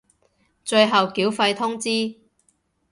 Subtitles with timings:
[0.65, 2.19] 最後繳費通知